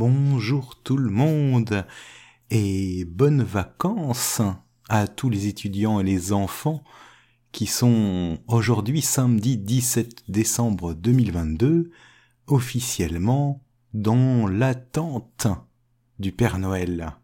Bonjour 0.00 0.80
tout 0.84 0.96
le 0.96 1.10
monde 1.10 1.84
et 2.50 3.04
bonnes 3.04 3.42
vacances 3.42 4.40
à 4.88 5.08
tous 5.08 5.28
les 5.28 5.48
étudiants 5.48 5.98
et 5.98 6.04
les 6.04 6.32
enfants 6.32 6.84
qui 7.50 7.66
sont 7.66 8.38
aujourd'hui 8.46 9.02
samedi 9.02 9.56
17 9.56 10.30
décembre 10.30 10.94
2022 10.94 11.90
officiellement 12.46 13.60
dans 13.92 14.46
l'attente 14.46 15.48
du 16.20 16.30
Père 16.30 16.60
Noël. 16.60 17.16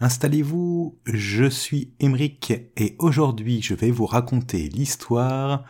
Installez-vous, 0.00 0.98
je 1.04 1.48
suis 1.48 1.94
Émeric 2.00 2.52
et 2.76 2.96
aujourd'hui 2.98 3.62
je 3.62 3.74
vais 3.74 3.92
vous 3.92 4.06
raconter 4.06 4.68
l'histoire 4.70 5.64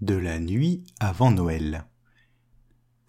de 0.00 0.14
la 0.14 0.40
nuit 0.40 0.82
avant 0.98 1.30
Noël. 1.30 1.84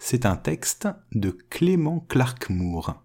C'est 0.05 0.25
un 0.25 0.35
texte 0.35 0.89
de 1.13 1.31
Clément 1.31 2.01
Clark 2.01 2.49
Moore. 2.49 3.01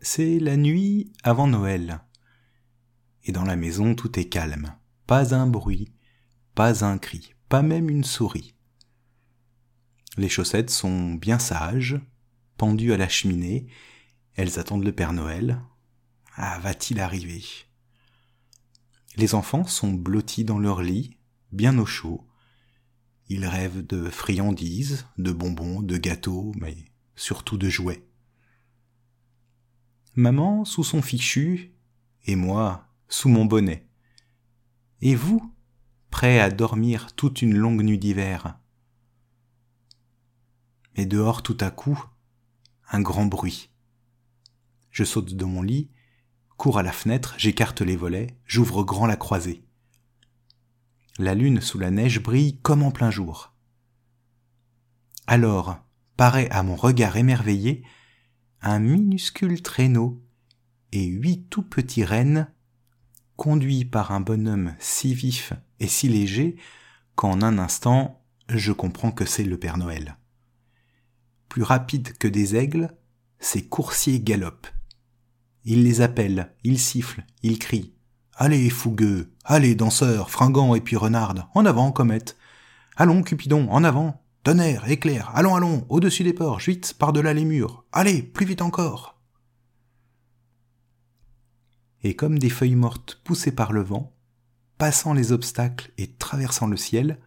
C'est 0.00 0.40
la 0.40 0.56
nuit 0.56 1.12
avant 1.22 1.46
Noël. 1.46 2.00
Et 3.22 3.30
dans 3.30 3.44
la 3.44 3.54
maison 3.54 3.94
tout 3.94 4.18
est 4.18 4.28
calme. 4.28 4.74
Pas 5.06 5.36
un 5.36 5.46
bruit, 5.46 5.94
pas 6.56 6.84
un 6.84 6.98
cri, 6.98 7.32
pas 7.48 7.62
même 7.62 7.90
une 7.90 8.02
souris. 8.02 8.56
Les 10.16 10.28
chaussettes 10.28 10.70
sont 10.70 11.14
bien 11.14 11.38
sages, 11.38 12.00
pendues 12.56 12.92
à 12.92 12.96
la 12.96 13.08
cheminée, 13.08 13.68
elles 14.34 14.58
attendent 14.58 14.84
le 14.84 14.92
Père 14.92 15.12
Noël, 15.12 15.60
ah, 16.36 16.58
va-t-il 16.58 17.00
arriver? 17.00 17.44
Les 19.16 19.34
enfants 19.34 19.64
sont 19.64 19.92
blottis 19.92 20.44
dans 20.44 20.58
leur 20.58 20.82
lit, 20.82 21.16
bien 21.52 21.78
au 21.78 21.86
chaud. 21.86 22.26
Ils 23.28 23.46
rêvent 23.46 23.86
de 23.86 24.10
friandises, 24.10 25.06
de 25.18 25.32
bonbons, 25.32 25.80
de 25.80 25.96
gâteaux, 25.96 26.52
mais 26.56 26.76
surtout 27.14 27.56
de 27.56 27.68
jouets. 27.68 28.04
Maman 30.16 30.64
sous 30.64 30.84
son 30.84 31.02
fichu, 31.02 31.72
et 32.26 32.36
moi 32.36 32.88
sous 33.08 33.28
mon 33.28 33.44
bonnet. 33.44 33.86
Et 35.00 35.14
vous, 35.14 35.54
prêts 36.10 36.40
à 36.40 36.50
dormir 36.50 37.14
toute 37.14 37.42
une 37.42 37.56
longue 37.56 37.82
nuit 37.82 37.98
d'hiver? 37.98 38.58
Mais 40.96 41.06
dehors 41.06 41.42
tout 41.42 41.58
à 41.60 41.70
coup, 41.70 42.04
un 42.90 43.00
grand 43.00 43.26
bruit. 43.26 43.70
Je 44.90 45.04
saute 45.04 45.34
de 45.34 45.44
mon 45.44 45.62
lit, 45.62 45.90
cours 46.56 46.78
à 46.78 46.82
la 46.82 46.92
fenêtre, 46.92 47.34
j'écarte 47.38 47.80
les 47.80 47.96
volets, 47.96 48.36
j'ouvre 48.46 48.84
grand 48.84 49.06
la 49.06 49.16
croisée. 49.16 49.64
La 51.18 51.34
lune 51.34 51.60
sous 51.60 51.78
la 51.78 51.90
neige 51.90 52.22
brille 52.22 52.58
comme 52.62 52.82
en 52.82 52.90
plein 52.90 53.10
jour. 53.10 53.52
Alors 55.26 55.78
paraît 56.16 56.50
à 56.50 56.62
mon 56.62 56.76
regard 56.76 57.16
émerveillé 57.16 57.84
un 58.62 58.78
minuscule 58.78 59.62
traîneau 59.62 60.22
et 60.92 61.04
huit 61.04 61.46
tout 61.50 61.62
petits 61.62 62.04
rennes 62.04 62.48
conduits 63.36 63.84
par 63.84 64.12
un 64.12 64.20
bonhomme 64.20 64.74
si 64.78 65.14
vif 65.14 65.52
et 65.80 65.88
si 65.88 66.08
léger 66.08 66.56
qu'en 67.14 67.42
un 67.42 67.58
instant 67.58 68.20
je 68.48 68.72
comprends 68.72 69.12
que 69.12 69.24
c'est 69.24 69.44
le 69.44 69.58
Père 69.58 69.78
Noël. 69.78 70.16
Plus 71.48 71.62
rapide 71.62 72.16
que 72.18 72.28
des 72.28 72.56
aigles, 72.56 72.94
ces 73.38 73.66
coursiers 73.66 74.20
galopent. 74.20 74.73
Il 75.66 75.82
les 75.82 76.02
appelle, 76.02 76.52
il 76.62 76.78
siffle, 76.78 77.24
il 77.42 77.58
crie. 77.58 77.94
Allez, 78.36 78.68
fougueux, 78.68 79.32
allez, 79.44 79.74
danseurs, 79.74 80.30
fringants 80.30 80.74
et 80.74 80.82
puis 80.82 80.96
renardes, 80.96 81.46
en 81.54 81.64
avant, 81.64 81.90
comète. 81.90 82.36
Allons, 82.96 83.22
Cupidon, 83.22 83.68
en 83.70 83.82
avant, 83.82 84.22
tonnerre, 84.42 84.90
éclair, 84.90 85.30
allons, 85.34 85.54
allons, 85.54 85.86
au-dessus 85.88 86.22
des 86.22 86.34
porches, 86.34 86.68
vite, 86.68 86.94
par-delà 86.98 87.32
les 87.32 87.46
murs, 87.46 87.84
allez, 87.92 88.22
plus 88.22 88.44
vite 88.44 88.60
encore. 88.60 89.18
Et 92.02 92.14
comme 92.14 92.38
des 92.38 92.50
feuilles 92.50 92.76
mortes 92.76 93.22
poussées 93.24 93.52
par 93.52 93.72
le 93.72 93.82
vent, 93.82 94.12
passant 94.76 95.14
les 95.14 95.32
obstacles 95.32 95.92
et 95.96 96.12
traversant 96.12 96.66
le 96.66 96.76
ciel, 96.76 97.18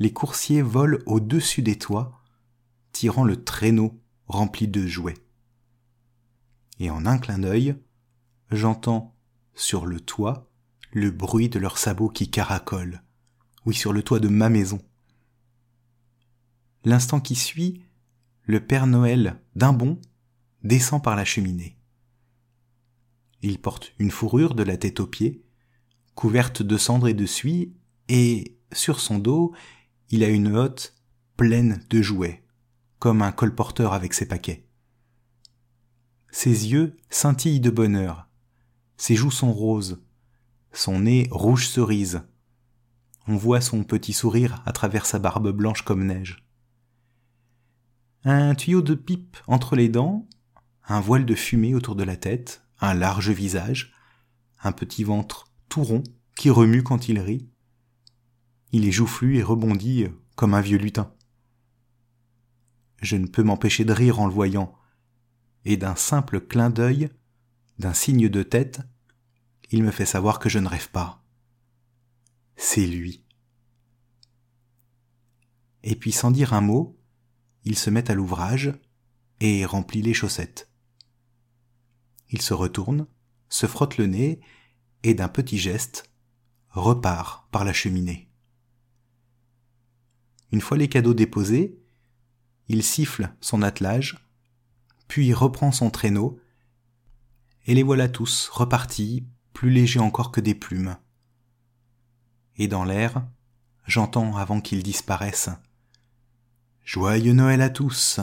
les 0.00 0.12
coursiers 0.12 0.62
volent 0.62 0.98
au-dessus 1.06 1.62
des 1.62 1.78
toits, 1.78 2.20
tirant 2.90 3.22
le 3.22 3.44
traîneau 3.44 4.00
rempli 4.26 4.66
de 4.66 4.84
jouets 4.86 5.23
et 6.78 6.90
en 6.90 7.06
un 7.06 7.18
clin 7.18 7.38
d'œil, 7.38 7.76
j'entends 8.50 9.14
sur 9.54 9.86
le 9.86 10.00
toit 10.00 10.50
le 10.92 11.10
bruit 11.10 11.48
de 11.48 11.58
leurs 11.58 11.78
sabots 11.78 12.08
qui 12.08 12.30
caracolent. 12.30 13.02
Oui, 13.66 13.74
sur 13.74 13.92
le 13.92 14.02
toit 14.02 14.20
de 14.20 14.28
ma 14.28 14.48
maison. 14.48 14.80
L'instant 16.84 17.20
qui 17.20 17.34
suit, 17.34 17.82
le 18.44 18.64
Père 18.64 18.86
Noël, 18.86 19.40
d'un 19.56 19.72
bond, 19.72 20.00
descend 20.62 21.02
par 21.02 21.16
la 21.16 21.24
cheminée. 21.24 21.76
Il 23.42 23.60
porte 23.60 23.92
une 23.98 24.10
fourrure 24.10 24.54
de 24.54 24.62
la 24.62 24.76
tête 24.76 25.00
aux 25.00 25.06
pieds, 25.06 25.42
couverte 26.14 26.62
de 26.62 26.76
cendres 26.76 27.08
et 27.08 27.14
de 27.14 27.26
suie, 27.26 27.74
et 28.08 28.56
sur 28.72 29.00
son 29.00 29.18
dos, 29.18 29.52
il 30.10 30.22
a 30.22 30.28
une 30.28 30.54
hotte 30.54 30.94
pleine 31.36 31.84
de 31.90 32.02
jouets, 32.02 32.44
comme 32.98 33.22
un 33.22 33.32
colporteur 33.32 33.92
avec 33.92 34.14
ses 34.14 34.28
paquets. 34.28 34.63
Ses 36.36 36.66
yeux 36.66 36.96
scintillent 37.10 37.60
de 37.60 37.70
bonheur. 37.70 38.28
Ses 38.96 39.14
joues 39.14 39.30
sont 39.30 39.52
roses. 39.52 40.02
Son 40.72 40.98
nez 40.98 41.28
rouge 41.30 41.68
cerise. 41.68 42.22
On 43.28 43.36
voit 43.36 43.60
son 43.60 43.84
petit 43.84 44.12
sourire 44.12 44.60
à 44.66 44.72
travers 44.72 45.06
sa 45.06 45.20
barbe 45.20 45.52
blanche 45.52 45.82
comme 45.82 46.04
neige. 46.04 46.44
Un 48.24 48.56
tuyau 48.56 48.82
de 48.82 48.96
pipe 48.96 49.36
entre 49.46 49.76
les 49.76 49.88
dents, 49.88 50.28
un 50.88 50.98
voile 50.98 51.24
de 51.24 51.36
fumée 51.36 51.72
autour 51.72 51.94
de 51.94 52.02
la 52.02 52.16
tête, 52.16 52.64
un 52.80 52.94
large 52.94 53.30
visage, 53.30 53.92
un 54.60 54.72
petit 54.72 55.04
ventre 55.04 55.52
tout 55.68 55.84
rond 55.84 56.02
qui 56.36 56.50
remue 56.50 56.82
quand 56.82 57.08
il 57.08 57.20
rit. 57.20 57.48
Il 58.72 58.88
est 58.88 58.92
joufflu 58.92 59.38
et 59.38 59.42
rebondit 59.44 60.08
comme 60.34 60.54
un 60.54 60.60
vieux 60.60 60.78
lutin. 60.78 61.14
Je 63.00 63.14
ne 63.14 63.28
peux 63.28 63.44
m'empêcher 63.44 63.84
de 63.84 63.92
rire 63.92 64.18
en 64.18 64.26
le 64.26 64.32
voyant, 64.32 64.74
et 65.64 65.76
d'un 65.76 65.96
simple 65.96 66.40
clin 66.40 66.70
d'œil, 66.70 67.10
d'un 67.78 67.94
signe 67.94 68.28
de 68.28 68.42
tête, 68.42 68.80
il 69.70 69.82
me 69.82 69.90
fait 69.90 70.06
savoir 70.06 70.38
que 70.38 70.48
je 70.48 70.58
ne 70.58 70.68
rêve 70.68 70.90
pas. 70.90 71.22
C'est 72.56 72.86
lui. 72.86 73.24
Et 75.82 75.96
puis 75.96 76.12
sans 76.12 76.30
dire 76.30 76.54
un 76.54 76.60
mot, 76.60 76.98
il 77.64 77.76
se 77.76 77.90
met 77.90 78.10
à 78.10 78.14
l'ouvrage 78.14 78.72
et 79.40 79.64
remplit 79.64 80.02
les 80.02 80.14
chaussettes. 80.14 80.70
Il 82.30 82.40
se 82.40 82.54
retourne, 82.54 83.06
se 83.48 83.66
frotte 83.66 83.98
le 83.98 84.06
nez 84.06 84.40
et 85.02 85.14
d'un 85.14 85.28
petit 85.28 85.58
geste 85.58 86.10
repart 86.70 87.48
par 87.50 87.64
la 87.64 87.72
cheminée. 87.72 88.28
Une 90.52 90.60
fois 90.60 90.76
les 90.76 90.88
cadeaux 90.88 91.14
déposés, 91.14 91.78
il 92.68 92.82
siffle 92.82 93.34
son 93.40 93.62
attelage 93.62 94.23
puis 95.08 95.32
reprend 95.32 95.72
son 95.72 95.90
traîneau, 95.90 96.38
et 97.66 97.74
les 97.74 97.82
voilà 97.82 98.08
tous 98.08 98.48
repartis, 98.48 99.26
plus 99.52 99.70
légers 99.70 100.00
encore 100.00 100.32
que 100.32 100.40
des 100.40 100.54
plumes. 100.54 100.96
Et 102.56 102.68
dans 102.68 102.84
l'air, 102.84 103.26
j'entends 103.86 104.36
avant 104.36 104.60
qu'ils 104.60 104.82
disparaissent 104.82 105.50
Joyeux 106.84 107.32
Noël 107.32 107.62
à 107.62 107.70
tous, 107.70 108.20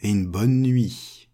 et 0.00 0.10
une 0.10 0.26
bonne 0.26 0.60
nuit. 0.60 1.30